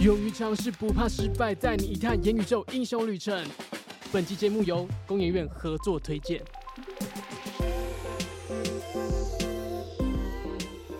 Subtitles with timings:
[0.00, 3.46] 勇于尝试，不怕失败，带你一探元宇宙英雄旅程。
[4.10, 6.40] 本期节目由工研院合作推荐。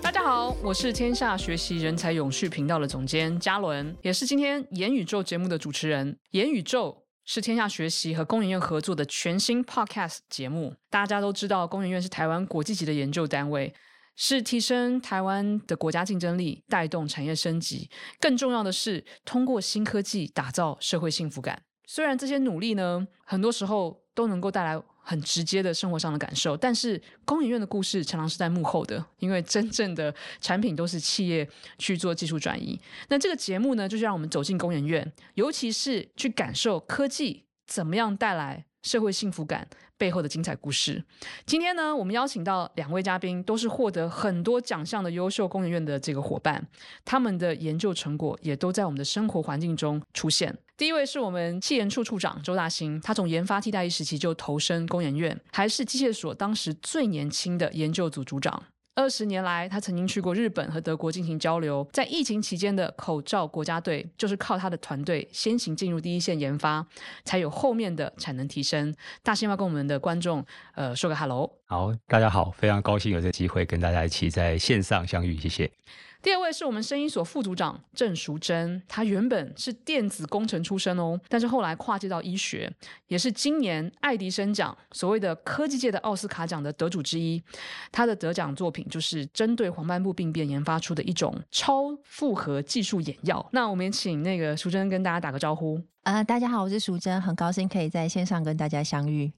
[0.03, 6.19] 大家好，我是天下学习人才永续频道的总监嘉伦，也是今天元宇宙节目的主持人。
[6.33, 10.75] 元宇宙是天下学习和工研院合作的全新 Podcast 节目。
[10.91, 13.73] 大家都知道，工研院是台湾国际级的研究单位。
[14.23, 17.89] 是提升台湾的国家竞争力，带动产业升级。
[18.21, 21.63] 更重要的是，通过新科技打造社会幸福感。
[21.87, 32.79] 虽然这些努力呢，很多时候都能够带来很直接的生活上的感受，但是工研院的故事常常是在幕后的，因为真正的产品都是企业去做技术转移。
[33.09, 39.67] 那这个节目呢，就是让我们走进工研院，尤其是去感受科技怎么样带来社会幸福感
[40.01, 41.05] 背后的精彩故事。
[41.45, 46.67] 今天呢，我们邀请到两位嘉宾，都是获得很多奖项的优秀工研院的这个伙伴，
[47.05, 50.57] 他们的研究成果也都在我们的生活环境中出现。
[50.79, 58.63] 第一位是我们气研处处长周大兴，他从研发替代一时期就投身工研院，还是机械所当时最年轻的研究组组长。
[58.95, 61.89] 二十年来，他曾经去过日本和德国进行交流。
[61.93, 66.85] 在疫情期间的口罩国家队，就是靠他的团队先行进入第一线研发，
[67.25, 68.95] 才有后面的产能提升。
[69.23, 71.51] 大兴要跟我们的观众呃说个 hello。
[71.67, 75.71] 好，大家好，非常高兴有这个机会跟大家一起在线上相遇，谢谢。
[76.23, 82.71] 第二位是我们声音所副组长郑淑珍，她原本是电子工程出身哦，但是后来跨界到医学，
[83.07, 87.43] 也是今年爱迪生奖所谓的科技界的奥斯卡奖的得主之一。
[87.91, 93.49] 她的得奖作品就是针对黄斑部病变研发出的一种超负荷技术眼药。
[93.53, 95.81] 那我们也请那个淑珍跟大家打个招呼。
[96.03, 99.33] 呃，大家好，我是淑珍，很高兴可以在线上跟大家相遇。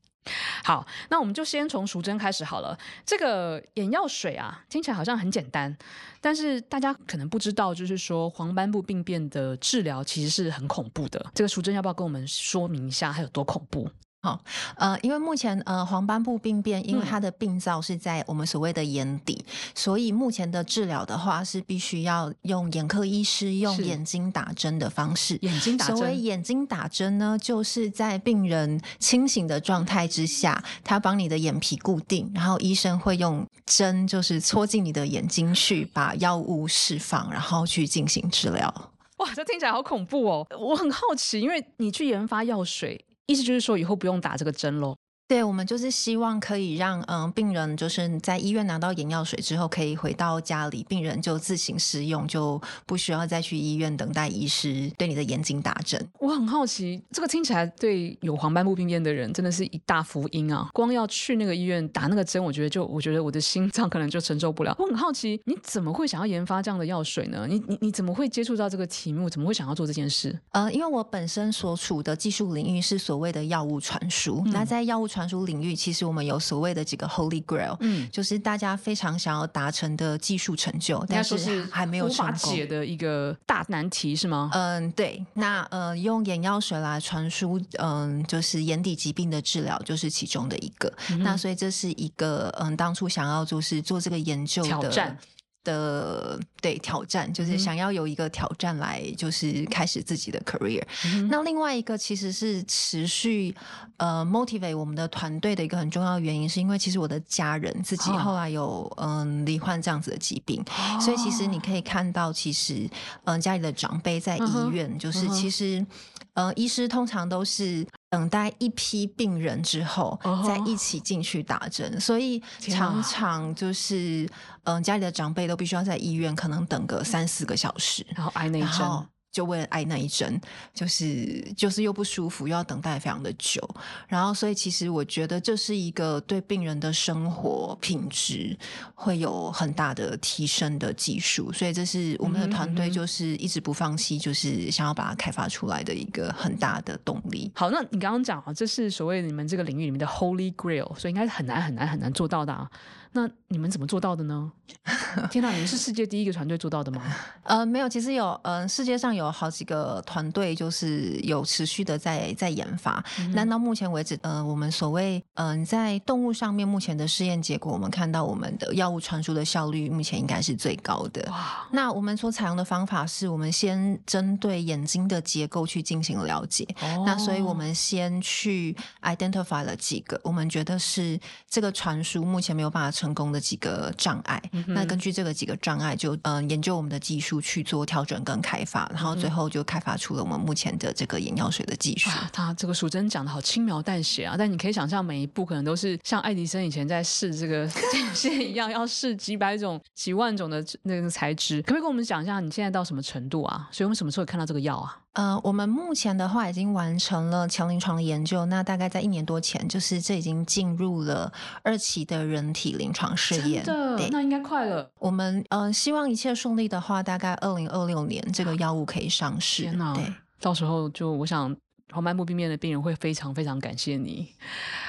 [0.65, 2.79] 好，那我们就先从淑珍开始好了。
[3.05, 5.77] 这个眼药水啊，听起来好像很简单，
[6.21, 11.25] 但是大家可能不知道，就是说黄斑部病变的治疗其实是很恐怖的。
[11.35, 13.91] 这个淑珍要不要跟我们说明一下，它有多恐怖？
[14.25, 14.41] 好，
[14.77, 25.37] 呃，因为目前呃黄斑部病变，因为它的病灶是在我们所谓的眼底，嗯、所以目前的治疗的话是必须要用眼科医师用眼睛打针的方式。
[25.43, 38.73] 眼睛打针，所谓眼睛打针呢，就是在病人清醒的状态之下，他帮你的眼皮固定，然后医生会用针就是戳进你的眼睛去，把药物释放，然后去进行治疗。
[39.17, 40.47] 哇，这听起来好恐怖哦！
[40.61, 43.05] 我很好奇，因为你去研发药水。
[43.33, 44.97] 意思就是说，以后不用打这个针喽。
[45.33, 56.07] 对，我们就是希望可以让嗯病人就是在医院拿到眼药水之后，可以回到家里，病人就自行试用，就不需要再去医院等待医师对你的眼睛打针。
[56.19, 60.69] 我很好奇，这个听起来对有黄斑部病变的人真的是一大福音啊！
[60.75, 64.77] 光要去那个医院打那个针，我觉得就我觉得我的心脏可能就承受不了。
[64.79, 67.47] 我很好奇，你怎么会想要研发这样的药水呢？
[67.49, 69.31] 你你你怎么会接触到这个题目？
[69.31, 70.39] 怎么会想要做这件事？
[70.51, 84.51] 呃，因为我本身所处的技术领域是所谓的药物传输，嗯、那在药物传传输领域，其实我们有所谓的几个 Holy Grail，嗯，就是大家非常想要达成的技术成就，但是还没有无法解的一个大难题，是吗？
[84.53, 85.25] 嗯，对。
[85.35, 90.93] 那呃，用眼药水来传输，嗯，就是眼底疾病的治疗，就是其中的一个。
[91.11, 95.17] 嗯、那所以这是一个嗯，当初想要就是做这个研究的挑战。
[95.65, 100.83] 的对挑战，就是想要有一个挑战来，就是开始自己的 career。
[101.07, 103.55] 嗯、那另外一个其实是持续
[103.97, 112.89] 呃 motivate 我们的团队的一个很重要的原因，是因为其实我的家人自己后来有嗯罹患这样子的疾病，哦、所以其实你可以看到，其实
[113.25, 115.87] 嗯家里的长辈在医院，嗯、就是其实嗯、
[116.35, 117.87] 呃、医师通常都是。
[118.13, 121.99] 等待一批病人之后，再一起进去打针，uh.
[121.99, 124.29] 所以常常就是，
[124.65, 128.87] 嗯、呃，家里的长辈都必须要在医院，可能等个三四个小时，然后挨那一针。
[129.33, 130.39] 就为了挨那一针，
[130.75, 133.67] 就是就是又不舒服，又要等待非常的久，
[134.07, 138.57] 然后所以其实我觉得这是一个对病人的生活品质
[138.95, 147.51] 会有很大的提升的技术，所以这是我们的团队就是一直不放弃，就是想要把它开发出来的一个很大的动力。
[147.55, 152.71] 好，那你刚刚讲啊，这是所谓你们这个领域里面的 Holy Grail，所以应该是很难很难很难做到的啊。
[153.13, 154.51] 那你们怎么做到的呢？
[155.31, 157.03] 天哪，你们是世界第一个团队做到的吗？
[157.45, 163.05] 呃，没有，其实有，嗯、呃，世界上有好几个团队，就是有持续的在在研发。
[163.35, 171.31] 那、嗯、到目前为止，呃，我们所谓，嗯、呃，在动物上面目前的试验结果，我们看到我们的药物传输的效率目前应该是最高的。
[171.31, 171.69] 哇！
[171.71, 176.67] 那我们所采用的方法是我们先针对眼睛的结构去进行了解。
[176.81, 181.21] 哦、那所以我们先去 identify 了几个，我们觉得是
[181.51, 183.02] 这个传输目前没有办法。
[183.03, 184.41] 成功的几个障碍。
[184.53, 192.09] 嗯、那根据这个几个障碍，就嗯、呃、研究我们的技术去做调整跟开发，然后最后就开发出了我们目前的这个眼药水的技术。
[192.33, 201.61] 他这个淑珍讲的好轻描淡写啊，但你可以想象每一步可能都是像爱迪生以前在试这个 电线一样，要试几百种、几万种的那个材质。
[201.63, 203.69] 可不可以跟我们讲一下你现在到什么程度啊？
[203.73, 204.97] 所以我们什么时候看到这个药啊？
[205.13, 211.33] 呃，我们目前的话已经完成了强临床的研究，那大概在一年多前，就是这已经进入了
[211.63, 213.63] 二期的人体临床试验。
[213.65, 214.91] 真的，对那应该快了。
[214.99, 219.63] 我们呃，希望一切顺利的话，大概二零二六年这个药物可以上市。
[219.63, 221.57] 天哪，对，到时候就我想。
[221.95, 224.27] 黄斑部病变的病人会非常非常感谢你。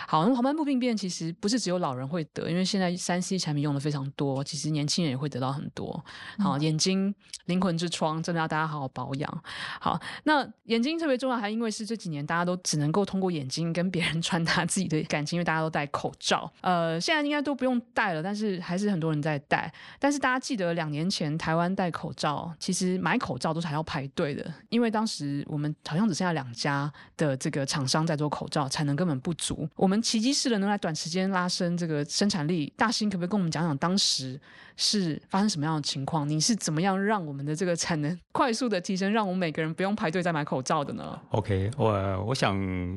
[0.08, 6.04] 好，那黄斑部病变其实不是只有老人会得，因为现在三 C 产品用的非常多，其实年轻人也会得到很多。
[6.40, 7.14] 好，眼睛
[7.46, 9.44] 灵魂之窗，真的要大家好好保养。
[9.80, 16.52] 好，那眼睛特别重要，还因为是这几年大家都只能够通过眼睛跟别人 传达自己的感情，因为大家都戴口罩。
[16.62, 19.72] 呃，现在应该都不用戴了，但是还是很多人在戴。
[20.00, 29.68] 但是大家记得两年前台湾戴口罩，其实买口罩都是还要排队的，因为当时我们好像只剩下两家的这个厂商在做口罩，产能根本不足。
[29.76, 34.40] 我们们奇迹式的能来短时间拉升这个生产力，大兴可不可以跟我们讲讲当时
[34.76, 36.28] 是发生什么样的情况？
[36.28, 42.56] 你是怎么样让我们的这个产能 快速的提升，让我们每个人不用排队再买口罩的呢？OK，我我想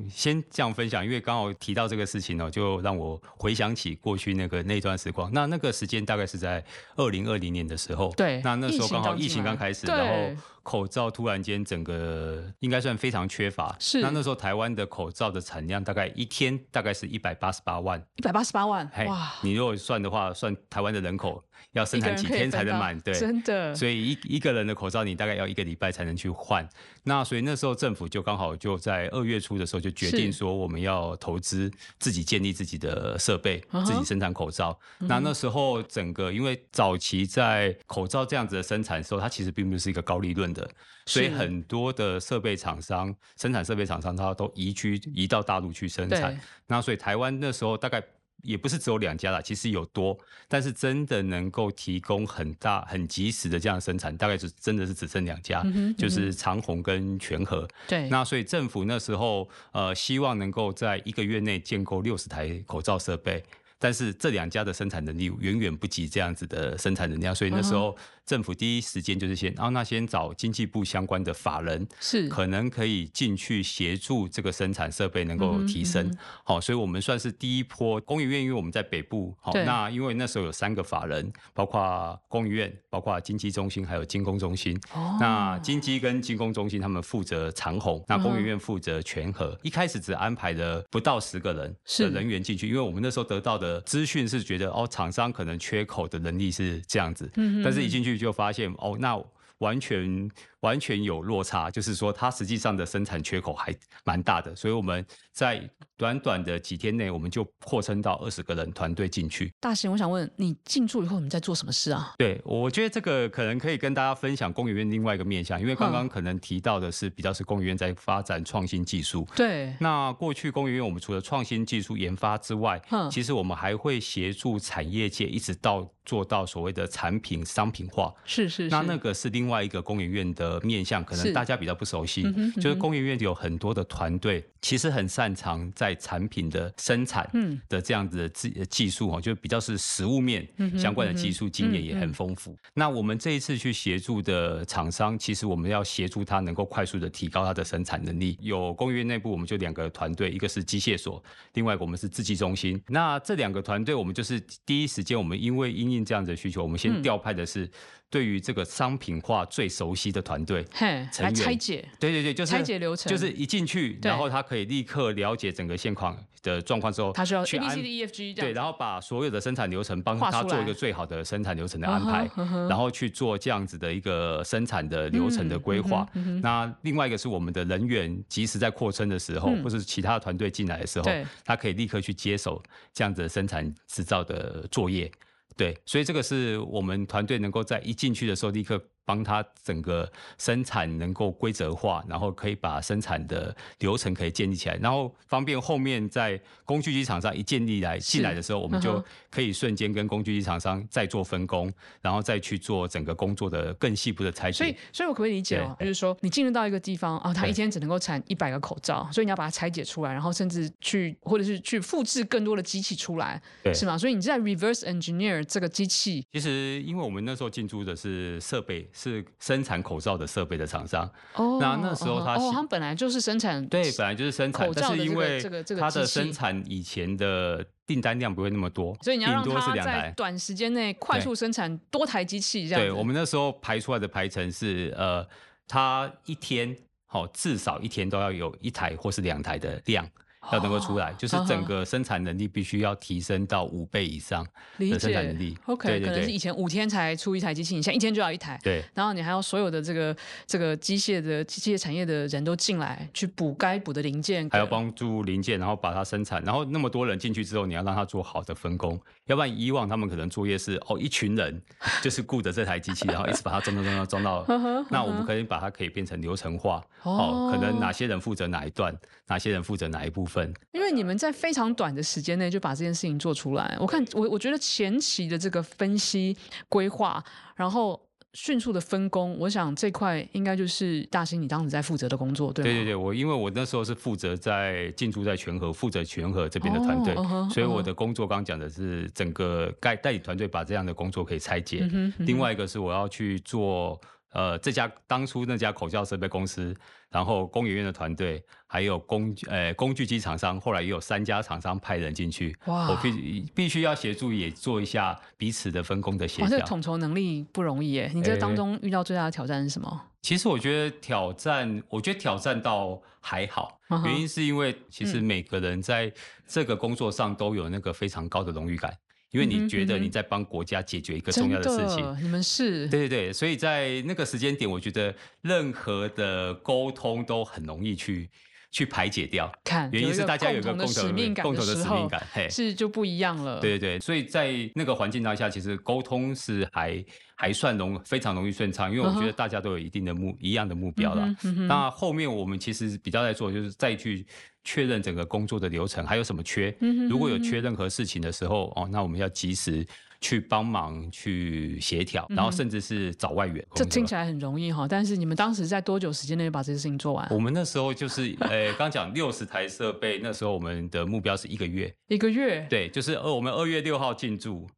[0.08, 5.31] 先这样分享，因为刚好提到这个事情呢，就让我回想起过去那个那段时光。
[5.32, 6.64] 那那个时间大概是在
[6.96, 10.40] 二零二零年的时候，对，那那时候刚好疫情刚开始，然后。
[10.67, 14.00] 口罩突然间整个应该算非常缺乏，是。
[14.00, 19.32] 那那时候台湾的口罩的产量大概一天大概是一百八十八万，一百八十八万，嘿哇！
[19.43, 21.40] 你如果算的话，算台湾的人口
[21.73, 22.99] 要生产几天才能满？
[23.00, 23.75] 对，真的。
[23.75, 26.69] 所以一一个人的口罩你大概要一个礼拜才能去换。
[27.05, 34.73] 那所以那时候政府就刚好就在二月初的时候就决定说我们要投资自己建立自己的设备，自己生产口罩。
[34.73, 35.06] Uh huh.
[35.08, 40.69] 那那时候整个因为早期在口罩这样子的生产的时候，它其实并不是一个高利润的，
[41.06, 46.38] 所以很多的设备厂商、生产设备厂商，它都移居移到大陆去生产。
[46.67, 48.02] 那所以台湾那时候大概。
[48.43, 50.17] 也不是只有两家啦，其实有多，
[50.49, 57.67] 但是真的能够提供很大、很及时的这样生产，大概是真的是只剩两家，嗯嗯就是长虹跟全和。
[57.88, 63.43] 对，那所以政府那时候呃，希望能够在一个月内建构六十台口罩设备，
[63.78, 67.96] 但是这两家的生产能力远远不及这样子的生产能量，所以那时候。
[68.26, 72.26] 政府第一时间就是先，然后那先找经济部相关的法人，是。
[72.28, 76.12] 可能可以进去协助这个生产设备能够提升，
[76.43, 98.17] 好、嗯嗯，所以我们算是第一波工研院，因为我们在北部，好对，那因为那时候有三个法人，包括工研院，包括经济中心，还有精工中心，哦，那经济跟精工中心他们负责长虹，那工研院负责全和，嗯、一开始只安排了不到十个人的人员进去，因为我们那时候得到的资讯是觉得哦，厂商可能缺口的能力是这样子，嗯，但是一进去。
[98.17, 99.23] 就发现哦，那
[99.59, 100.31] 完全
[100.61, 109.53] 完全有落差，就是说它实际上的生产缺口还蛮大的，所以我们在短短的几天内，我们就扩充到二十个人团队进去。
[109.61, 112.15] 大神，我想问你进驻以后，你在做什么事啊？
[112.19, 119.27] 对，我觉得这个可能可以跟大家分享工研院另外一个面向，因为刚刚可能提到的是比较是工研院在发展创新技术。
[119.35, 125.91] 对，那过去工研院我们除了创新技术研发之外，嗯，其实我们还会协助产业界一直到。
[126.07, 132.23] 做到所谓的产品商品化，是是是，那那个是另外一个工研院的面向，可能大家比较不熟悉。
[132.23, 137.28] 是就是工研院有很多的团队，其实很擅长在产品的生产
[137.69, 140.47] 的这样子的技技术哦，就比较是实物面
[140.78, 142.57] 相关的技术经验也很丰富。
[142.75, 148.37] 那我们这一次去协助的厂商，其实我们要协助他能够快速的提高他的生产能力。
[148.40, 151.23] 有工业内部我们就两个团队，一个是机械所，
[151.55, 152.81] 另外一个我们是制剂中心。
[152.88, 157.69] 那这两个团队，我们就是第一时间，我们因为因这样子的需求，我们先调派的是
[158.09, 172.31] 对于这个商品化最熟悉的团队，嘿，来拆解，对对对，就是拆解流程，就是一进去，然后他可以立刻了解整个现况的状况之后，他需要 A B C D E F G 对，然后把所有的生产流程帮他做一个最好的生产流程的安排，
[172.69, 176.07] 然后去做这样子的一个生产的流程的规划。
[176.43, 181.11] 那另外一个是我们的人员，即使在扩充的时候，或是其他团队进来的时候，
[181.45, 182.63] 他可以立刻去接手
[182.95, 185.11] 这样子的生产制造的作业。
[185.57, 201.73] 对，所以这个是我们团队能够在一进去的时候立刻帮他整个生产能够规则化，然后可以把生产的流程可以建立起来，然后方便后面在工具机厂商一建立来进来的时候，我们就可以瞬间跟工具机厂商再做分工，
[202.03, 204.59] 然后再去做整个工作的更细部的拆解。
[204.59, 205.77] 所以，所以我可不可以理解哦？
[205.79, 213.41] 就是说，你进入到一个地方啊，他一天只能够产一百个口罩，所以你要把它拆解出来，然后甚至去或者是去复制更多的机器出来，
[213.73, 213.97] 是吗？
[213.97, 216.27] 所以你在 reverse engineer 这个机器。
[216.33, 221.05] 其实，因为我们那时候进驻的是设备，是生产口罩的设备的厂商。
[221.35, 221.59] 哦。
[221.61, 223.65] 那那时候他哦，他们本来就是生产。
[223.69, 225.43] 对，本来就是生产，但是因为
[225.79, 232.81] 它的生产以前的订单量不会那么多，所以你要让它在短时间内快速生产多台机器这样。
[232.81, 235.26] 对，我们那时候排出来的排程是，呃，
[235.69, 236.75] 它一天
[237.05, 240.09] 好至少一天都要有一台或是两台的量。
[240.53, 244.47] 要能够出来，就是整个生产能力必须要提升到五倍以上
[244.79, 245.57] 的生产能力。
[245.67, 248.59] OK，对对对，可能是以前五天才出一台机器，你现在一天就要一台。
[248.62, 256.43] 对，然后你还要所有的这个这个机械的机械产业的人都进来去补该补的零件，还要帮助零件，然后把它生产。
[256.45, 261.61] 然后那么多人进去之后，你要让他做好的分工，要不然以往他们可能作业是哦一群人
[262.03, 264.45] 就是顾着这台机器，然后一直把它装装装装到。
[264.91, 270.36] 那我们可以把它可以变成流程化，哦，可能哪些人负责哪一段，哪些人负责哪一部分。
[270.73, 276.37] 因为你们在非常短的时间内就把这件事情做出来，我看我我觉得前期的这个分析
[276.69, 277.23] 规划，
[277.55, 278.00] 然后
[278.33, 282.71] 迅速的分工，我想这块应该就是大兴你当时在负责的工作，对吗？
[282.71, 291.78] 对对对，我因为我那时候是负责在进驻在全和，负责全和这边的团队，哦 uh -huh, 所以我的工作刚刚讲的是整个带带领团队把这样的工作可以拆解。
[291.81, 294.00] 嗯哼嗯哼，另外一个是我要去做。
[294.37, 296.76] 呃，这家当初那家口罩设备公司，
[297.09, 306.50] 然后工研院的团队，还有工呃工具机厂商，后来也有三家厂商派人进去，哇，我必必须要协助也做一下彼此的分工的协调。
[306.50, 310.02] 这统筹能力不容易耶，你这当中遇到最大的挑战是什么？
[310.21, 316.12] 其实我觉得挑战，我觉得挑战倒还好，原因是因为其实每个人在
[316.47, 318.93] 这个工作上都有那个非常高的荣誉感。
[319.37, 322.88] 因为你觉得你在帮国家解决一个重要的事情，你们是。
[322.88, 328.31] 对对对，所以在那个时间点，我觉得任何的沟通都很容易去
[328.76, 329.50] 去排解掉。
[329.64, 333.59] 看，原因是大家有一个共同的使命感，共同的使命感，嘿，是就不一样了。
[333.59, 337.02] 对对对，所以在那个环境当下，其实沟通是还
[337.37, 340.38] 还算容非常容易顺畅，因为我觉得大家都有一定的目、uh -huh.
[340.40, 341.66] 一样的目标了、嗯。
[341.66, 344.26] 那后面我们其实比较在做，就是再去。
[344.68, 346.76] 确认整个工作的流程还有什么缺？
[347.09, 349.87] 如果有缺任何事情的时候，哦，那我们要及时
[350.20, 353.64] 去帮忙去协调，然后甚至是找外援。
[353.75, 357.26] 这听起来很容易哈，但是你们当时在多久时间内把这些事情做完？
[357.30, 361.94] 我们那时候就是， 呃，刚讲六十台设备，那时候我们的目标是一个月。
[362.08, 362.66] 一个月？
[362.68, 364.68] 对，就是呃，我们二月六号进驻。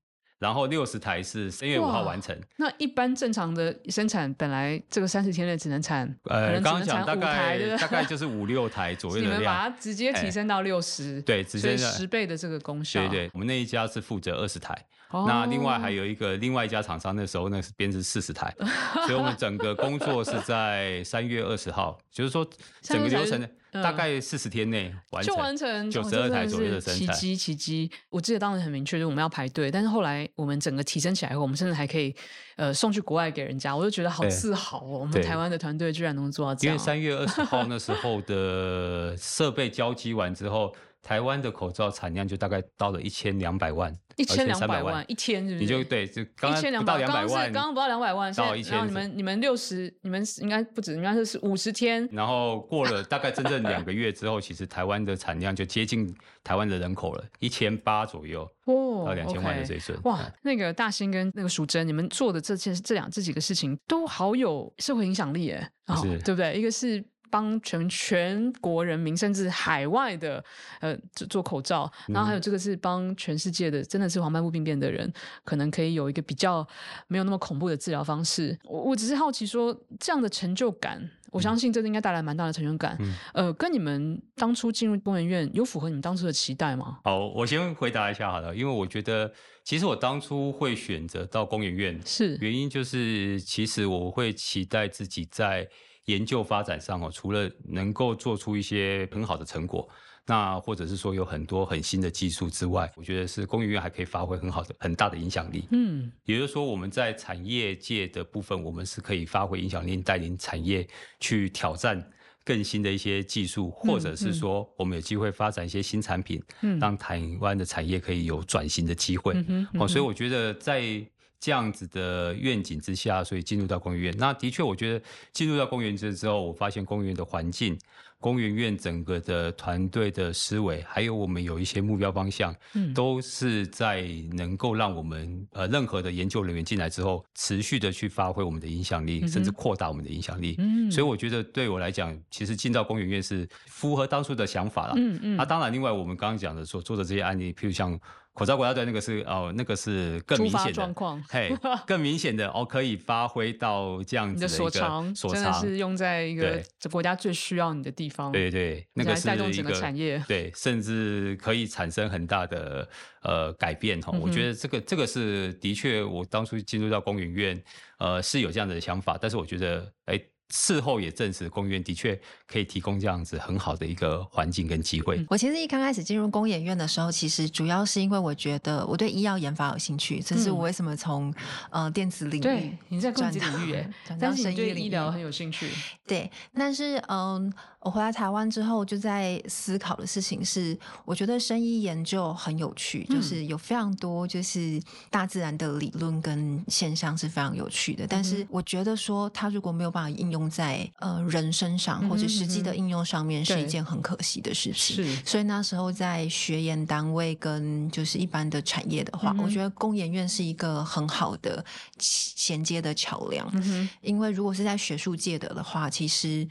[0.41, 2.33] 然后六十台是三月五号完成。
[2.59, 9.35] 那一般正常的生产，本来这个三十天内只能产，呃，刚刚讲大概大概就是五六台左右的量。
[9.35, 13.01] 你们把它直接提升到六十，欸，对，直接十倍的这个功效。
[13.09, 14.81] 对对，我们那一家是负责二十台，
[15.11, 18.55] 哦，那另外还有一个另外一家厂商，那时候那是编制四十台，
[19.07, 22.49] 所以我们整个工作是在三月二十号，就是说
[22.83, 23.49] 整个流程。
[23.71, 27.91] 大概四十天内完成，就完成九十二台左右的生产，奇迹奇迹！
[28.09, 32.17] 我记得当时很明确，就是我们要排队，但是后来我们整个提升起来后，我们甚至还可以
[32.57, 35.01] 呃送去国外给人家，我就觉得好自豪哦！
[35.01, 36.75] 我们台湾的团队居然能做到这样。
[36.75, 40.75] 因为三月二十号那时候的设备交机完之后。
[41.09, 45.61] 台湾的口罩产量就大概到了一千两百万，一千两百万一千是不是？
[45.61, 48.73] 你就对，就刚刚不到两百万，刚刚不到两百万，到一千。
[48.73, 52.07] 然后你们你们六十，你们应该不止，应该是五十天。
[52.13, 59.99] 然后过了大概真正两个月之后，其实台湾的产量就接近台湾的人口了， 一千八左右，哦，到两千万的水准。
[60.05, 66.55] 哇，那个大兴跟那个淑珍，你们做的这件这两这几个事情都好有社会影响力耶，哦，对不对？
[66.55, 67.03] 一个是。
[67.31, 70.45] 帮全全国人民，甚至海外的，
[70.81, 70.97] 呃，
[71.29, 75.13] 做口罩，然后还有这个是帮全世界的，真的是黄斑部病变的人，
[75.45, 76.67] 可能可以有一个比较
[77.07, 78.59] 没有那么恐怖的治疗方式。
[78.65, 82.97] 我我只是好奇说，这样的成就感，我相信这应该带来蛮大的成就感。
[83.01, 83.15] 嗯。
[83.35, 86.99] 呃，跟你们当初进入工研院有符合你们当初的期待吗？
[87.05, 89.33] 好，我先回答一下好了，因为我觉得
[89.65, 95.69] 其实我当初会选择到工研院，是原因就是其实我会期待自己在。
[96.09, 99.87] 研究发展上哦，除了能够做出一些很好的成果，
[100.27, 105.69] 那或者是说有很多很新的技术之外，我觉得是工研院还可以发挥很好的、很大的影响力。
[105.71, 110.89] 嗯，也就是说我们在产业界的部分，我们是可以发挥影响力，带领产业
[111.21, 112.03] 去挑战
[112.43, 119.35] 更新的一些技术，或者是说我们有机会发展一些新产品，嗯，让台湾的产业可以有转型的机会。
[119.75, 121.07] 哦，所以我觉得在。
[121.41, 124.15] 这样子的愿景之下，所以进入到公园院。
[124.19, 127.79] 那的确，我觉得进入到公园院之后，我发现公园院的环境。
[128.21, 140.57] 公园院整个的团队的思维，还有我们有一些目标方向，嗯，都是在能够让我们呃任何的研究人员进来之后，持续的去发挥我们的影响力，嗯、甚至扩大我们的影响力。
[140.59, 144.95] 嗯，所以我觉得对我来讲，其实进到公园院是符合当初的想法了。
[144.97, 145.37] 嗯嗯。
[145.37, 147.97] 那、啊、当然，另外我们刚刚讲的所做的这些案例，譬如像。
[148.39, 150.73] 口罩国家队那个是哦，那个是更明显的。
[150.73, 151.53] 状况，嘿，
[151.87, 162.89] 更明显的哦，可以发挥到这样子的一个所长，真的是用在一个这国家最需要你的地方，对对，那个是带动整个产业，对，甚至可以产生很大的
[163.23, 164.17] 呃改变哈。
[164.21, 167.63] 我觉得这个这个是的确，我当初进入到工研院，
[167.99, 170.21] 呃，是有这样的想法，但是我觉得哎。
[170.51, 175.25] 事后也证实，公研院的确可以提供这样子很好的一个环境跟机会。
[175.29, 181.33] 我其实一刚开始进入工研院的时候，其实主要是因为我觉得我对医药研发有兴趣，这是我为什么从
[181.71, 185.71] 呃电子领域对你在电子领域哎，但是你对医疗很有兴趣。
[186.07, 187.53] 对，但是嗯。
[187.81, 198.05] 我回来台湾之后，就在思考的事情是，我觉得生医研究很有趣，嗯、就是有非常多就是大自然的理论跟现象是非常有趣的。
[198.05, 204.97] 嗯、但是我觉得说，它如果没有办法应用在呃人身上，或者实际的应用上面，是一件很可惜的事情。
[204.97, 211.65] 是，所以那时候在学研单位跟就是一般的产业的话，嗯、我觉得工研院是一个很好的
[211.99, 213.49] 衔接的桥梁。
[213.55, 216.47] 嗯、因为如果是在学术界的的话，其实。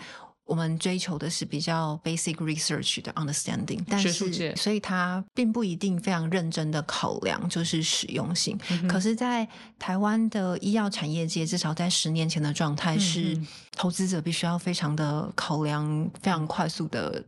[0.47, 4.11] 我们追求的是比较 basic research 的 understanding，但是
[4.55, 8.57] 所以它并不一定非常认真的考量就是实用性。
[8.69, 13.37] 嗯、可是，在台湾的医药产业界，至少在十年前的状态是，
[13.73, 17.23] 投资者必须要非常的考量非常快速的。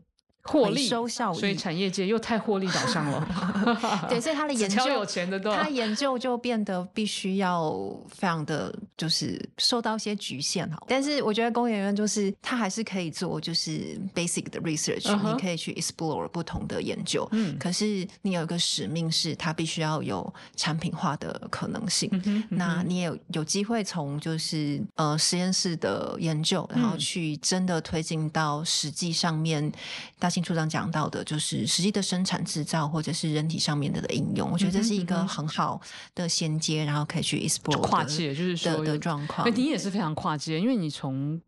[0.51, 3.27] 获利收效，所以产业界又太获利导向了。
[4.10, 7.72] 对，所以他的研究，有钱的他研究就变得必须要
[8.10, 10.82] 非常的就是受到一些局限哈。
[10.88, 15.34] 但是我觉得工研院就是他还是可以做就是 basic 的 research，、uh huh.
[15.34, 17.27] 你可以去 explore 不同的研究。
[17.32, 22.10] 嗯，可是你有一个使命是，它必须要有产品化的可能性。
[22.50, 29.72] 那你也有有机会从就是呃实验室的研究，然后去真的推进到实际上面
[30.18, 30.50] 大型。
[30.50, 35.79] 处长讲到的，就是实际的生产制造，或者是人体上面的的应用，我觉得这是一个很好
[36.15, 39.48] 的衔接，然后可以去 explore 跨界，就是说的状况。
[39.48, 41.39] 哎，你也是非常跨界，因为你从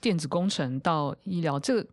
[0.00, 1.88] 电子工程到医疗，这个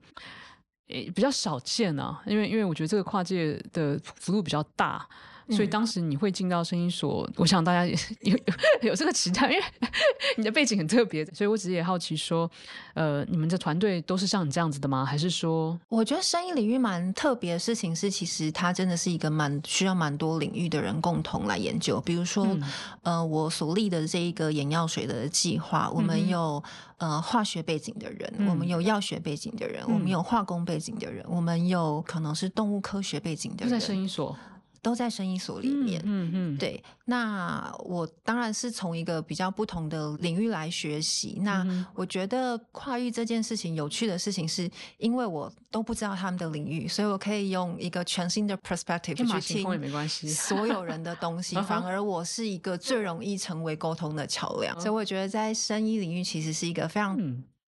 [0.87, 2.19] 诶比较少见啊。
[2.25, 5.07] 因为因为我觉得这个跨界的幅度比较大。
[5.49, 7.85] 所以当时你会进到声音所， 我想大家
[8.21, 8.31] 有
[8.81, 9.63] 有有这个期待，因为
[10.37, 12.49] 你的背景很特别，所以我只是也好奇说，
[12.93, 15.05] 呃，你们的团队都是像你这样子的吗？
[15.05, 15.79] 还是说？
[15.89, 22.01] 我觉得声音领域蛮特别的事情是，其实它真的是一个蛮需要蛮多领域的人共同来研究。
[22.01, 22.63] 比如说，嗯、
[23.03, 26.63] 呃，我所立的这一个眼药水的计划，我们有、
[26.97, 34.35] 嗯、呃化学背景的人，嗯、我们有药学背景的人，嗯、我们有化工背景的人，我们有可能是动物科学背景的人，就在声音所。
[34.85, 36.83] 都在生意所里面，嗯嗯，嗯对。
[37.05, 41.39] 那我当然是从一个比较不同的领域来学习。
[41.41, 44.69] 那我觉得跨域这件事情有趣的事情，是
[44.99, 51.55] 因为我都不知道他们的领域，所以我可以用一个全新的 perspective 去听也没关系， 所有人的东西。
[51.63, 54.79] 反而我是一个最容易成为沟通的桥梁。
[54.79, 57.17] 所以我觉得在生意领域其实是一个非常。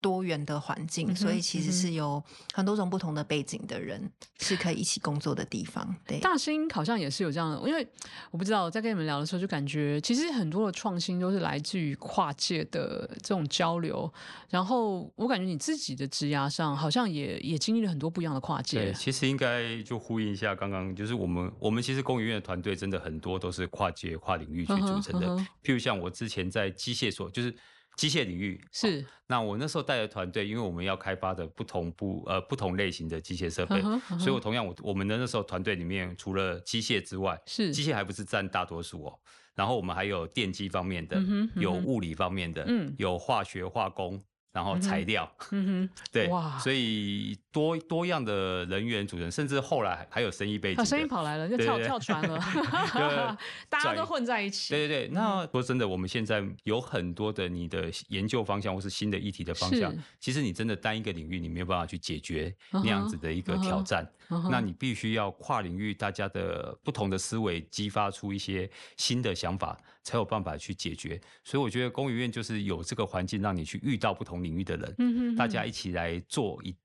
[0.06, 2.22] 多元的环境，所以其实是有
[2.54, 4.00] 很多种不同的背景的人
[4.38, 5.92] 是可以一起工作的地方。
[6.06, 7.84] 对，大兴好像也是有这样的，因为
[8.30, 14.08] 我不知道在跟你们聊的时候，就感觉其实很多的创新都是来自于跨界的这种交流。
[14.48, 18.78] 然后我感觉你自己的职涯上，好像也也经历了很多不一样的跨界。
[18.78, 25.26] 对，其实应该就呼应一下刚刚，就是我们我们其实工研院的团队真的很多都是跨界跨领域去组成的。
[25.26, 25.46] Uh uh.
[25.64, 27.52] 譬如像我之前在机械所，就是。
[27.96, 34.18] 机械领域是，那我那时候带的团队，因为我们要开发的不同部呃不同类型的机械设备，uh huh, uh huh.
[34.18, 39.18] 所以我同样我我们的那时候团队里面除了机械之外，是机械还不是占大多数哦，
[39.54, 41.60] 然后我们还有电机方面的，uh uh.
[41.60, 42.94] 有物理方面的，嗯、uh，huh.
[42.98, 44.22] 有化学化工。
[44.52, 52.38] 然后材料，嗯哼， 对，哇，所以多多样的人员组成，甚至后来还有生意背景，生意跑来了，就跳跳船了，
[53.68, 54.74] 大家都混在一起。
[54.74, 64.06] 对对对，那说真的，我们现在有很多的你的研究方向或是新的议题的方向，其实你真的单一个领域你没有办法去解决那样子的一个挑战，
[64.50, 71.18] 那你必须要跨领域，大家的不同的思维激发出一些新的想法，才有办法去解决。
[71.42, 74.36] 所以我觉得工研院就是有这个环境，让你去遇到不同。
[74.36, 76.76] 领域的人，大家一起来做一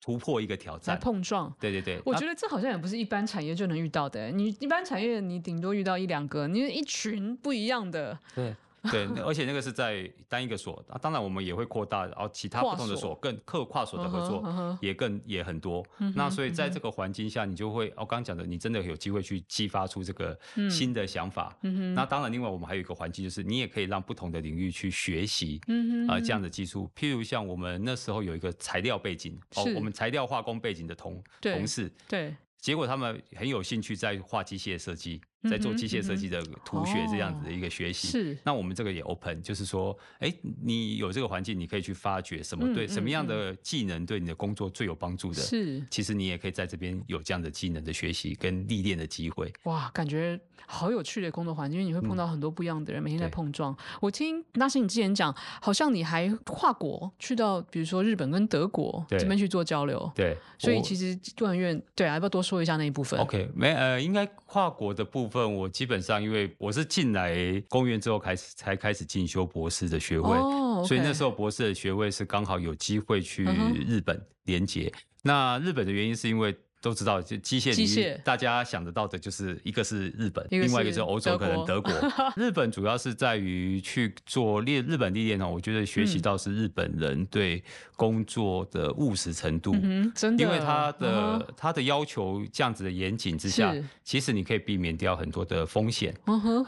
[0.00, 1.52] 突破一个挑战，来碰撞。
[1.60, 4.30] 对对对，我觉得这好像也不是一般产业就能遇到的。
[4.30, 8.54] 你一般产业，你顶多遇到一两个，你一群不一样的，对，
[8.90, 15.84] 对，而且那个是在单一个所，啊，当然我们也会扩大，然后其他不同的所更跨跨所的合作也更也很多。
[16.14, 20.38] 那所以在这个环境下，你就会，我刚刚讲的，你真的有机会去激发出这个
[20.70, 21.56] 新的想法。
[21.94, 25.60] 那当然，另外我们还有一个环境，就是你也可以让不同的领域去学习，
[26.08, 26.88] 啊，这样的技术。
[26.96, 35.20] 譬如像我们那时候有一个材料背景，哦，我们材料化工背景的同同事，对，结果他们很有兴趣在画机械设计。
[35.48, 38.38] 在做机械设计的图学这样子的一个学习，是。
[38.44, 45.40] 那我们这个也 open，就是说，哎，你有这个环境，你可以去发掘什么对什么样的技能对你的工作最有帮助的。
[45.40, 45.80] 是。
[45.90, 49.52] 其实你也可以在这边有这样的技能的学习跟历练的机会。
[49.62, 53.76] 哇，感觉好有趣的工作环境，因为你会碰到很多不一样的人，每天在碰撞。
[54.00, 60.10] 我听那是你之前讲，好像你还跨国去到，比如说日本跟德国这边去做交流。
[60.16, 60.36] 对。
[60.58, 65.27] 所以其实工研院对啊，要不要多说一下那一部分？OK，没呃，应该跨国的部分。
[65.28, 70.86] 部分我基本上，因为我是进来工研院之后开始才开始进修博士的学位，oh.
[70.86, 74.88] 所以那时候博士的学位是刚好有机会去日本连结。
[74.88, 74.98] Uh -huh.
[75.22, 76.56] 那日本的原因是因为。
[76.80, 81.92] 都知道，就机械领域，大家想得到的就是一个是日本，另外一个是欧洲，可能德国。
[82.36, 87.62] 日本主要是在于去做练日本历练哦，我觉得学习到是日本人对
[87.96, 96.14] 工作的务实程度，嗯、真的，因为他的他的要求这样子的严谨之下，其实你可以避免掉很多的风险，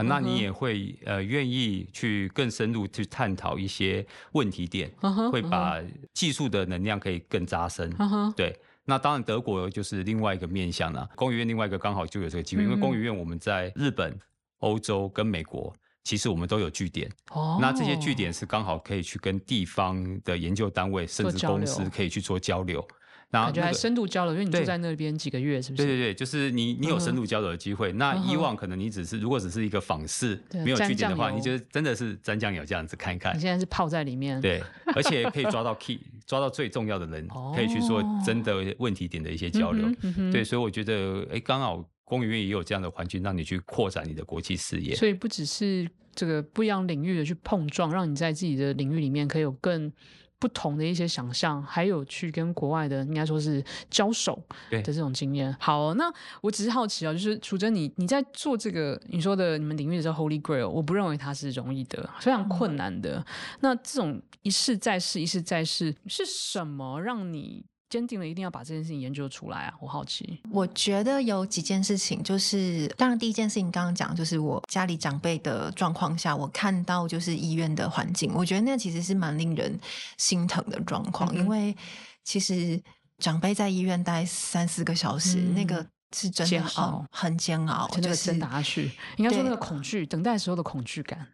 [0.01, 4.91] 那你也会呃愿意去更深入去探讨一些问题点，
[5.31, 5.81] 会把
[6.13, 7.89] 技术的能量可以更扎深，
[8.35, 8.59] 对。
[8.91, 11.09] 那当然，德国就是另外一个面向了。
[11.15, 14.19] 工研院另外一个刚好就有这个机会，因为工研院我们在日本、
[14.59, 15.73] 欧洲跟美国，
[16.03, 17.09] 其实我们都有据点。
[17.31, 17.57] 哦。
[17.61, 22.85] 那这些据点是刚好可以去跟地方的研究单位甚至公司可以去做交流。
[23.31, 25.85] 然后、那个、感觉还深度交流，因为你住在那边几个月，是不是？
[25.85, 27.99] 对对对，就是你你有深度交流的机会、嗯。
[27.99, 33.37] 那以往可能你只是如果只是一个访视，没有据点的话，你就真的是沾酱油这样子看一看。
[33.37, 34.61] 你现在是泡在里面，对，
[34.97, 39.89] 而且可以抓到 key，抓到最重要的人，可以去做真的问题点的一些交流。
[40.03, 44.97] 嗯、对，所以我觉得，哎，刚好工研院也有这样的环境，让你去扩展你的国际视野。
[44.97, 49.93] 所以不只是这个不一样领域的去碰撞，让你在自己的领域里面可以有更。
[50.41, 55.55] 不同的一些想象，还有去跟国外的应该说是交手的这种经验。
[55.61, 63.19] 好、哦，那我只是好奇啊、哦，就是楚真，你你在做这个你说的你们领域的这 Holy Grail，我不认为它是容易的，非常困难的。
[63.19, 63.25] 嗯、
[63.61, 67.67] 那这种一试再试，一试再试，是什么让你？
[67.91, 69.75] 坚定了一定要把这件事情研究出来啊！
[69.81, 79.77] 我好奇，我觉得有几件事情，就是当然第一件事情刚刚讲，就是我家里长辈的状况下，我看到就是医院的环境，我觉得那其实是蛮令人
[80.17, 81.77] 心疼的状况，嗯、因为
[82.23, 82.81] 其实
[83.19, 85.85] 长辈在医院待三四个小时，嗯、那个
[86.17, 88.93] 是真的很很煎熬，真的真打下去。
[89.17, 91.27] 应该说那个恐惧，等待时候的恐惧感。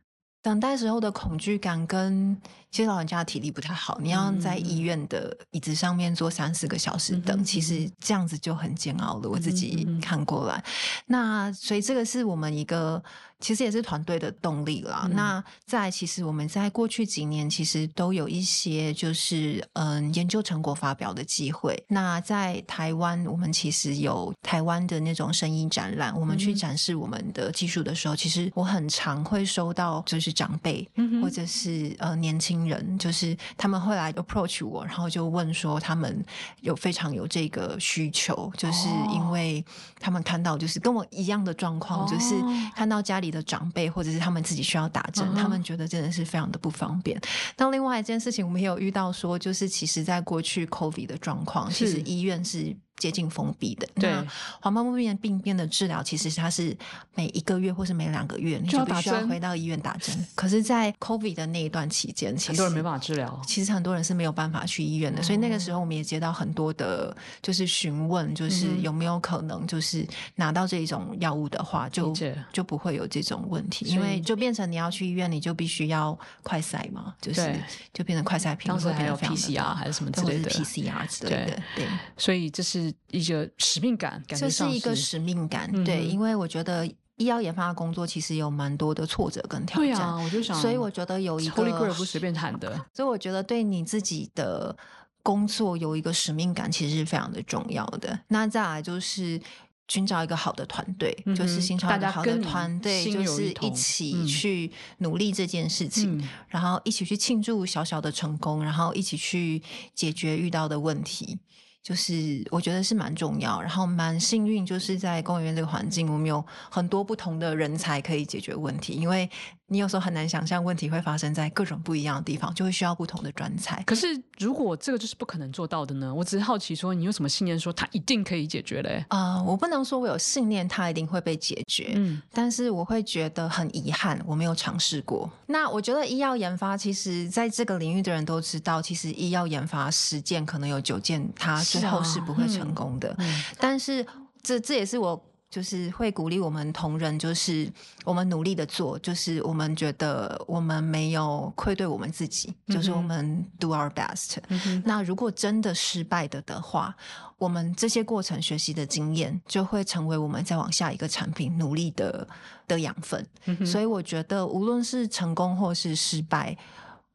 [0.43, 2.41] 等待时候的恐惧感，跟
[2.77, 9.31] 其实老人家的体力不太好，你要在医院的椅子上面坐三四个小时等，嗯、其实这样子就很煎熬了。
[9.31, 10.63] 我自己看过来，嗯、
[11.07, 13.03] 那所以这个是我们一个。
[13.39, 15.03] 其实也是团队的动力啦。
[15.05, 21.79] 嗯、那在其实我们在过去几年，其实都有一些就是嗯研究成果发表的机会。
[21.89, 36.25] 那在台湾，我们其实有台湾的那种声音展览，我们去展示我们的技术的时候，嗯、其实我很常会收到就是长辈、嗯、或者是呃年轻人，就是他们后来 approach 我，然后就问说他们
[36.63, 39.63] 有非常有这个需求，就是因为
[40.01, 42.35] 他们看到就是跟我一样的状况，哦、就是
[42.75, 43.27] 看到家里。
[43.27, 45.35] 的长辈，或者是他们自己需要打针，uh.
[45.35, 47.21] 他们觉得真的是非常的不方便。
[47.57, 52.77] 那另外一件事情，我们也有遇到说，就是其实在过去 COVID 的状况，其实医院是。
[52.97, 54.27] 接近封闭的，对，那
[54.61, 56.75] 黄斑部病病变的治疗，其实它是
[57.15, 60.17] 每一个月或是每两个月，你就必须要回到医院打针。
[60.35, 65.23] 可是，在 COVID 的那一段期间，其实很多人没办法治疗，其实很多人是没有办法去医院的。
[65.23, 70.07] 所以那个时候，我们也接到很多的，就是询问，就是有没有可能，就是
[70.37, 72.15] 拿到这种药物的话，就
[72.51, 77.55] 就不会有这种问题，因为就变成你要去医院，你就必须要快筛嘛，就是
[77.93, 82.86] 就变成快筛品，当时还有 PCR 还是什么之类的 PCR 之类的，对，所以这是。
[83.11, 94.77] 一个使命感，感觉这是一个使命感，嗯、对，因为我觉得医药研发的工作其实有蛮多的挫折跟挑战，啊、我就想，所以我觉得有一个 Holy Grail 不随便谈的， 所以我觉得对你自己的
[95.23, 98.19] 工作有一个使命感，其实是非常的重要的。
[98.29, 99.41] 那再来就是
[99.89, 109.63] 寻找一个好的团队、嗯，就是寻找一个好的团队，就是一起去努力这件事情、嗯，然后一起去庆祝小小的成功，然后一起去
[109.95, 111.39] 解决遇到的问题。
[111.87, 118.95] 就是我觉得是蛮重要，然后蛮幸运，就是在工研院这个环境，我们有很多不同的人才可以解决问题。
[118.95, 119.31] 因为
[119.69, 123.81] 你有时候很难想象问题会发生在各种不一样的地方，就会需要不同的专才。
[123.85, 126.13] 可是如果这个就是不可能做到的呢？
[126.13, 129.05] 我只是好奇说，你有什么信念说它一定可以解决嘞？
[129.07, 135.31] 啊、呃，我不能说我有信念它一定会被解决，嗯，但是我会觉得很遗憾，我没有尝试过。
[135.47, 141.63] 那我觉得医药研发，其实在这个领域的人都知道，其实医药研发十件可能有九件它。
[141.81, 143.17] 之后是不会成功的，
[143.59, 144.07] 但是
[144.43, 147.71] 这这也是我就是会鼓励我们同仁，就是
[148.05, 154.83] 我们努力的做，就是我们觉得我们没有愧对我们自己，嗯、就是我们 do our best、嗯。
[154.85, 156.95] 那如果真的失败的的话，
[157.39, 162.27] 我们这些过程学习的经验就会成为我们再往下一个产品努力的
[162.67, 163.65] 的养分、嗯。
[163.65, 166.57] 所以我觉得无论是成功或是失败。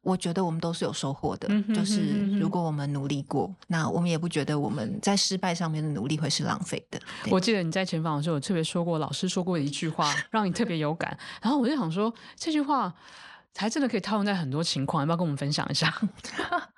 [0.02, 7.00] 我觉得我们都是有收获的，嗯哼哼哼哼，就是如果我们努力过，那我们也不觉得我们在失败上面的努力会是浪费的。
[7.30, 11.16] 我记得你在前访的时候有特别说过，老师说过的一句话， 让你特别有感。
[11.40, 12.92] 然后我就想说，这句话
[13.54, 15.94] 才真的可以套用在很多情况，要不要跟我们分享一下？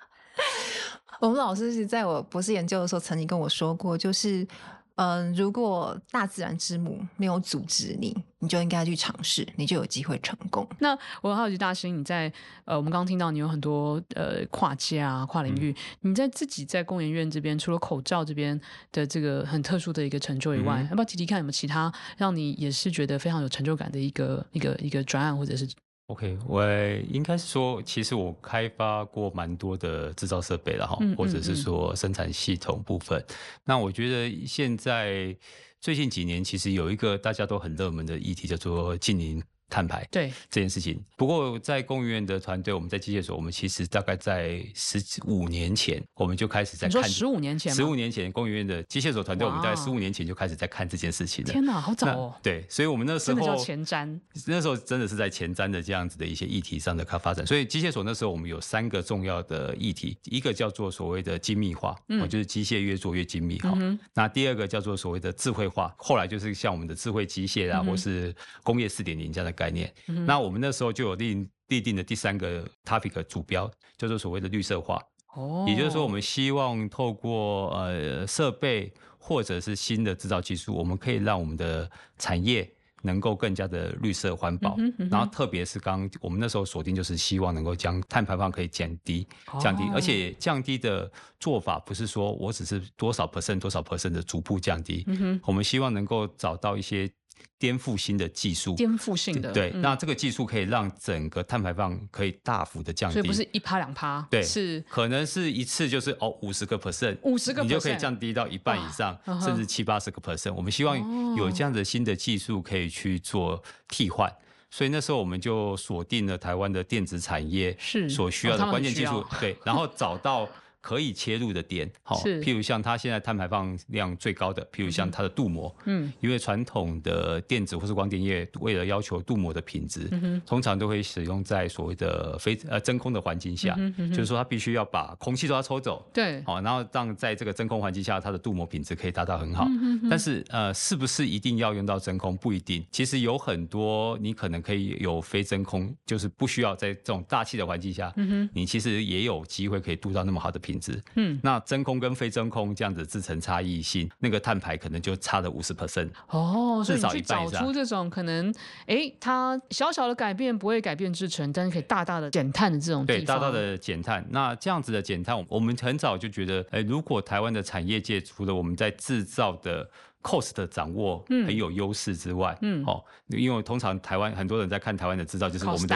[1.19, 4.47] 我们老师是在我博士研究的时候曾经跟我说过，就是。
[4.95, 10.67] 嗯，如果大自然之母没有阻止你，你就应该去尝试，你就有机会成功。
[10.79, 12.31] 那我很好奇，大心，你在
[12.63, 18.59] 呃，我们刚刚听到你有很多呃跨界啊、跨领域，嗯，你在自己在工研院这边，除了口罩这边
[18.91, 25.67] 的这个很特殊的一个成就以外，嗯，要不要提提看有没有其他让你也是觉得非常有成就感的一个一个一个专案或者是
[26.07, 26.63] ？OK，我
[27.09, 33.25] 应该是说，其实我开发过蛮多的制造设备了哈，或者是说生产系统部分。
[33.63, 35.35] 那我觉得现在
[35.81, 39.41] 最近几年，其实有一个大家都很热门的议题，叫做净零。
[39.75, 47.03] 碳排对这件事情，不过在工研院的团队，我们在机械所，我们其实大概在十五年前，我们就开始在看。
[47.03, 51.51] 十五年前，十五年前工研院的机械所团队，我们在十五年前就开始在看这件事情了。
[51.51, 52.35] 天哪，好早哦！
[52.41, 57.45] 对，所以我们那时候前瞻，那时候真的是在前瞻的这样子的一些议题上的发展。
[57.45, 63.99] 所以机械所那时候我们有三个重要的议题，一个叫做所谓的精密化，嗯，就是机械越做越精密哈、嗯。
[64.13, 68.33] 那第二个叫做所谓的智慧化，后来就是像我们的智慧机械啊，嗯、或是
[68.63, 69.64] 工业四点零这样的概念。
[70.07, 75.01] 嗯、那我们那时候就有定立定的第三个 topic 主标，叫做所谓的绿色化。
[75.35, 84.75] 哦，也就是说，我们希望透过呃设备或者是新的制造技术，我们可以让我们的产业能够更加的绿色环保。
[84.77, 89.27] 嗯嗯、然后，特别是刚我们那时候锁定，就是希望能够将碳排放可以减低、
[89.59, 95.03] 降低、哦，而且降低的做法不是说我只是多少 percent 多少 percent 的逐步降低。
[95.07, 97.09] 嗯、我们希望能够找到一些。
[97.57, 110.53] 颠覆性的技术，颠覆性的对、嗯，那这个技术可以让整个碳排放可以大幅的降低，所以不是一趴两趴，对，是可能是一次就是哦五十个 percent，五十个 percent 你就可以降低到一半以上，甚至七八十个 percent。
[110.53, 110.97] 我们希望
[111.35, 114.31] 有这样的新的技术可以去做替换，
[114.69, 120.47] 所以那时候我们就锁定了台湾的电子产业是所需要的关键技术，对，然后找到。
[120.85, 142.37] 可以切入的点，好，譬如像它现在碳排放量最高的，譬如像它的镀膜，嗯，因为传统的电子或是光电业为了要求镀膜的品质，嗯，通常都会使用在所谓的非呃真空的环境下，嗯，就是说它必须要把空气都要抽走，对，好，然后让在这个真空环境下，它的镀膜品质可以达到很好，嗯，但是呃，是不是一定要用到真空？
[142.37, 151.01] 不一定，其实有很多你可能可以有非真空，就是不需要在这种大气的环境下，嗯，你其实也有机会可以镀到那么好的品质。
[151.15, 157.51] 嗯，那真空跟非真空这样子制成差异性，那个碳排可能就差了五十 percent 哦，至少一半以上。
[157.51, 158.49] 找出这种可能，
[158.87, 164.25] 哎、欸，它小小的改变不会改变制成，但是可以大大的减碳的这种，对，大大的减碳。
[164.29, 169.89] 那这样子的减碳，我们很早就觉得，哎、欸，如果台湾的产业界除了我们在制造的。
[170.25, 175.95] Cost 的掌握很有优势之外，嗯，哦，因为通常台湾很多人在看台湾的制造，就是我们的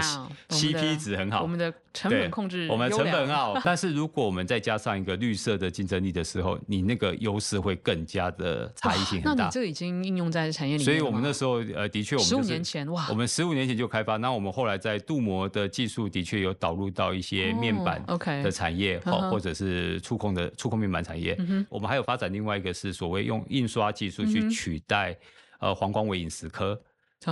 [0.50, 3.60] CP 值很好，我们的成本控制，我们成本很好。
[3.66, 9.34] 但是如果我们再加上一个绿色的竞争力的时候，你那个优势会更加的差异性 很大。
[9.34, 14.18] 那你这已经应用在产业里面，所以我们那时候呃，的确我们十五年前哇，我们十五年前就开发。
[14.18, 21.36] 那我们后来在镀膜的技术的确有导入到一些面板 OK 的产业，哦，或者是触控的触控面板产业。
[21.70, 25.00] 我们还有发展另外一个是所谓用印刷技术去取代。
[25.00, 25.20] 在
[25.60, 26.82] 呃黄光微影蚀刻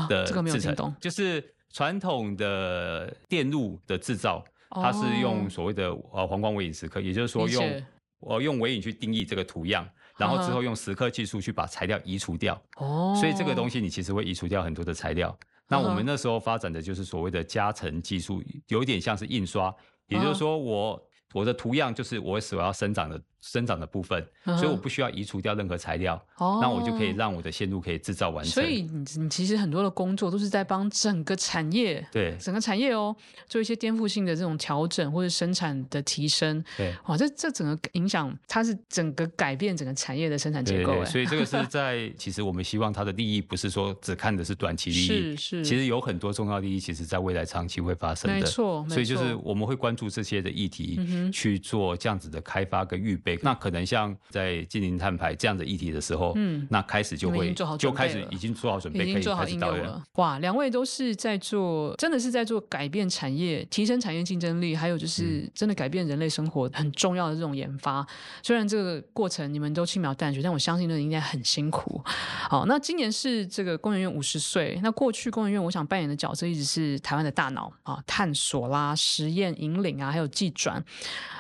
[0.10, 7.84] 的制程，哦，就是传统的电路的制造，哦，它是用所谓的呃黄光微影蚀刻，也就是说用
[8.20, 12.62] 呃用微影去定义这个图样，然后之后用蚀刻技术去把材料移除掉。
[12.78, 15.30] 哦，所以这个东西你其实会移除掉很多的材料。
[15.30, 15.38] 哦，
[15.70, 19.74] 那我们那时候发展的就是所谓的加层技术，有点像是印刷，
[20.08, 21.02] 也就是说我。
[21.34, 23.22] 我的图样就是我所要生长的
[23.52, 28.52] 生长的部分，所以我不需要移除掉任何材料，哦，那我就可以让我的线路可以制造完成。
[28.52, 33.16] 所以你你其实很多的工作都是在帮整个产业，对整个产业哦，
[33.48, 36.62] 做一些颠覆性的这种调整或者生产的提升。
[36.76, 40.96] 对，哇，这这整个影响它是整个改变整个产业的生产结构。
[40.96, 48.36] 对，所以这个是 在其实我们希望它的利益不是说只看的是短期利益，是是，其实有很多重要利益，其实在未来长期会发生的。
[48.40, 51.00] 没错，所以就是我们会关注这些的议题
[51.32, 53.37] 去做这样子的开发跟预备。
[53.38, 60.04] 嗯、那可能像在净零碳排这样的议题的时候，嗯，那开始就会就开始已经做好准备，已经做好应用了。
[60.16, 68.00] 哇，两位都是在做，真的是在做改变产业、提升产业竞争力，还有就是真的改变人类生活很重要的这种研发。
[68.00, 68.08] 嗯、
[68.44, 72.02] 虽然这个过程你们都轻描淡写，但我相信那应该很辛苦。
[72.50, 80.84] 好，那今年是这个工研院五十岁，那过去工研院我想扮演的角色一直是台湾的大脑啊，探索啦、实验引领啊，还有技转，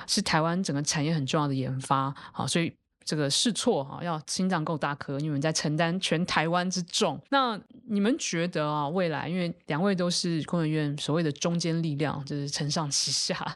[0.05, 2.13] 是台湾整个产业很重要的研发。
[2.31, 2.73] 好，所以
[3.05, 7.17] 这个试错哈，要心脏够大颗，你们在承担全台湾之重。
[7.29, 13.55] 那你们觉得啊，未来因为两位都是工研院所谓的中坚力量，就是承上启下，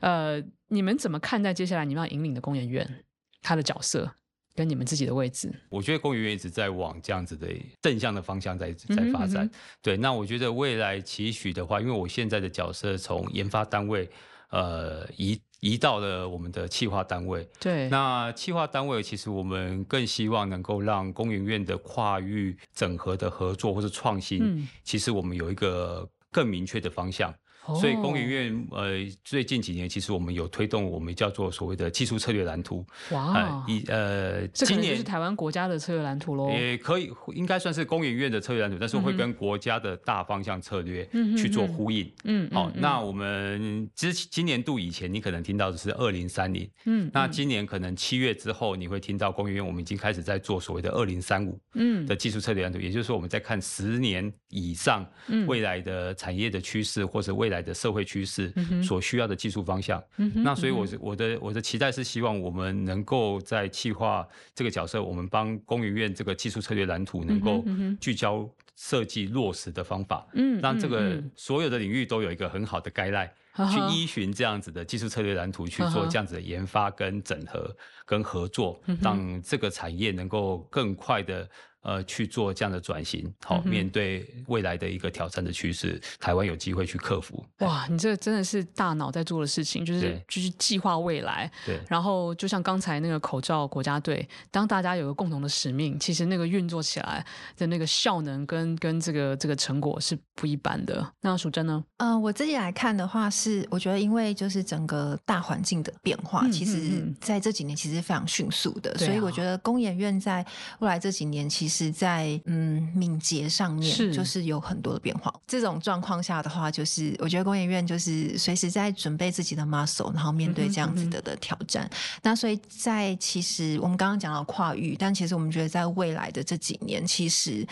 [0.00, 3.04] 呃，你们怎么看待接下来你们要引领的工研院
[3.42, 4.10] 它的角色
[4.56, 5.54] 跟你们自己的位置？
[5.68, 7.46] 我觉得工研院一直在往这样子的
[7.80, 9.44] 正向的方向在在发展。
[9.44, 9.78] 嗯哼嗯哼。
[9.80, 14.10] 对，那我觉得未来期许的话，因为我现在的角色从研发单位
[14.50, 15.40] 呃移。
[15.60, 27.34] 移到了我们的企划单位，对，那企划单位其实我们更希望能够让工研院的跨域整合的合作或者创新，嗯，其实我们有一个更明确的方向。
[27.66, 32.84] 所以工研院呃最近几年其实我们有推动我们叫做所谓的技术策略蓝图。
[33.10, 36.50] 哇，一呃，今年是台湾国家的策略蓝图喽。
[36.50, 42.10] 也可以应该算是工研院的策略蓝图，但是会跟国家的大方向策略去做呼应。
[42.24, 46.68] 嗯，好，那我们之今年度以前你可能听到的是二零三零。
[46.86, 51.60] 嗯，那今年可能七月之后你会听到工研院我们已经开始在做所谓的二零三五。
[51.74, 55.06] 嗯，的技术策略蓝图，也就是说我们在看十年以上
[55.46, 58.50] 未来的产业的趋势或者未来的社会趋势
[58.82, 67.62] 所需要的技术方向，嗯、那所以我，我我的我的期待是希望我们能够在企划这个角色，我们帮工研院这个技术策略蓝图能够
[68.00, 73.28] 聚焦设计落实的方法，嗯，让这个所有的领域都有一个很好的 guideline，
[73.70, 77.76] 去依循这样子的技术策略蓝图去做这样子的研发跟整合
[78.10, 81.48] 跟合作，让这个产业能够更快的。
[81.82, 87.42] 呃，去做这样的转型，好、哦，面对未来的一个挑战的趋势，台湾有机会去克服。
[87.60, 91.50] 哇，你这真的是大脑在做的事情，就是就是计划未来。
[91.64, 91.80] 对。
[91.88, 97.24] 然后就像刚才那个口罩国家队，当大家有个共同的使命，其实那个运作起来
[97.56, 101.10] 的那个效能跟跟这个这个成果是不一般的。
[101.22, 101.82] 那淑珍呢？
[101.96, 110.44] 嗯、呃，我自己来看的话，是我觉得因为就是整个大环境的变化，嗯、其实在这几年其实非常迅速的，嗯、所以我觉得工研院在
[110.80, 111.90] 未来这几年其实。
[112.00, 115.30] 在嗯敏捷上面，是就是有很多的变化。
[115.46, 121.84] 这种状况下的话，就是我觉得工研院就是随时在准备自己的 muscle，然后面对这样子的的挑战。
[121.84, 127.66] 嗯嗯嗯，那所以在其实我们刚刚讲到跨域，但其实我们觉得在未来的这几年，其实。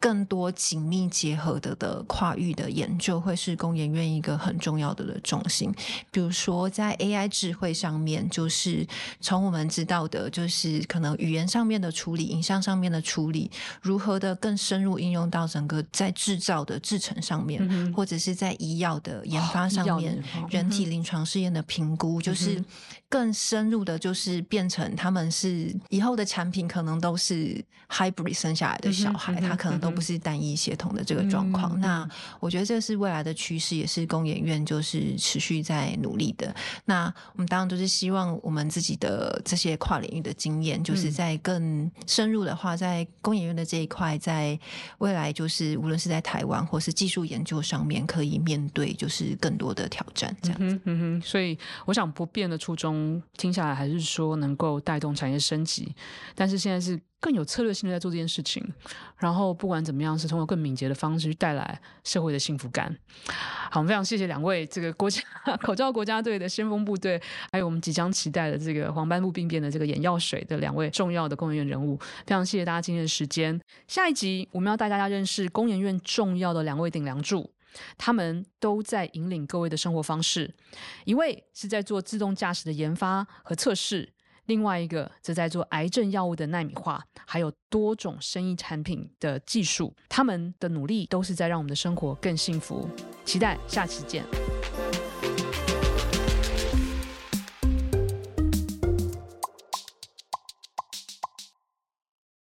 [0.00, 5.72] 更多紧密结合的的跨域的研究会是工研院一个很重要的的重心。
[6.10, 8.86] 比如说在 AI 智慧上面，就是
[9.22, 13.50] 从我们知道的，就是可能语言上面的处理、影像上面的处理，
[13.82, 22.62] 如何的更深入应用到整个在制造的制程上面，嗯、或者是在医药的研发上面，哦、人体临床试验的评估，嗯、就是
[23.08, 29.94] 更深入的，就是变成他们是以后的产品，可能都是 hybrid 生下来的小孩，他可能都。
[29.94, 32.08] 不是单一协同的这个状况，嗯、那
[32.40, 36.52] 我觉得这是未来的趋势，也是工研院就是持续在努力的。
[36.84, 44.58] 那我们当然都是希望我们自己的这些跨领域的经验，就是在更深入的话，在工研院的这一块，在
[44.98, 50.36] 未来就是无论是在台湾或是技术研究上面，可以面对就是更多的挑战。
[50.42, 50.82] 这样子，嗯哼，
[51.18, 53.03] 嗯，所以我想不变的初衷，
[53.36, 55.94] 听下来还是说能够带动产业升级，
[56.34, 57.00] 但是现在是。
[57.20, 58.62] 更有策略性的在做这件事情，
[59.16, 62.94] 然后不管怎么样，是通过更敏捷的方式去带来社会的幸福感。
[63.70, 65.22] 好，我们非常谢谢两位这个国家
[65.62, 67.18] 口罩国家队的先锋部队，
[67.50, 71.96] 还有我们即将期待的这个黄斑部病变的这个眼药水的两位重要的工研院人物。
[71.96, 73.58] 非常谢谢大家今天的时间。
[73.88, 77.50] 下一集我们要带大家认识工研院重要的两位顶梁柱，
[77.96, 80.54] 他们都在引领各位的生活方式。
[81.04, 84.12] 一位是在做自动驾驶的研发和测试。
[84.46, 92.86] 另外一个则在做癌症药物的纳米化，还有多种生意产品的技术，他们的努力都是在让我们的生活更幸福。
[93.24, 94.43] 期待下期见。